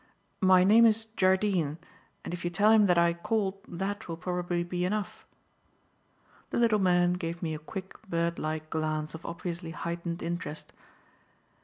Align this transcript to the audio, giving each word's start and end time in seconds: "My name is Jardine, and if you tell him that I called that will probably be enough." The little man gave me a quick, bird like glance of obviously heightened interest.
"My 0.41 0.63
name 0.63 0.87
is 0.87 1.05
Jardine, 1.15 1.77
and 2.25 2.33
if 2.33 2.43
you 2.43 2.49
tell 2.49 2.71
him 2.71 2.87
that 2.87 2.97
I 2.97 3.13
called 3.13 3.59
that 3.67 4.07
will 4.07 4.17
probably 4.17 4.63
be 4.63 4.83
enough." 4.83 5.27
The 6.49 6.57
little 6.57 6.79
man 6.79 7.13
gave 7.13 7.43
me 7.43 7.53
a 7.53 7.59
quick, 7.59 8.01
bird 8.09 8.39
like 8.39 8.71
glance 8.71 9.13
of 9.13 9.23
obviously 9.27 9.69
heightened 9.69 10.23
interest. 10.23 10.73